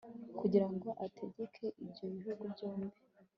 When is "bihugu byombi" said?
2.13-2.97